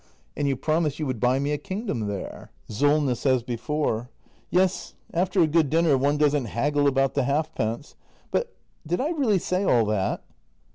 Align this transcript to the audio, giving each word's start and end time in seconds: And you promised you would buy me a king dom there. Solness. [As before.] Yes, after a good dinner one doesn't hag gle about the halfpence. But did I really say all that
And 0.35 0.47
you 0.47 0.55
promised 0.55 0.97
you 0.97 1.05
would 1.05 1.19
buy 1.19 1.37
me 1.37 1.51
a 1.51 1.59
king 1.59 1.85
dom 1.85 2.07
there. 2.07 2.49
Solness. 2.67 3.23
[As 3.23 3.43
before.] 3.43 4.09
Yes, 4.49 4.95
after 5.13 5.41
a 5.43 5.47
good 5.47 5.69
dinner 5.69 5.95
one 5.95 6.17
doesn't 6.17 6.45
hag 6.45 6.73
gle 6.73 6.87
about 6.87 7.13
the 7.13 7.21
halfpence. 7.25 7.93
But 8.31 8.55
did 8.87 8.99
I 8.99 9.09
really 9.11 9.37
say 9.37 9.63
all 9.63 9.85
that 9.85 10.23